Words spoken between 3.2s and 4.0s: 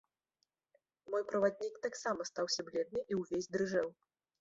ўвесь дрыжэў.